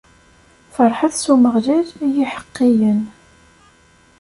[0.73, 3.01] Ferḥet s Umeɣlal, ay yiḥeqqiyen!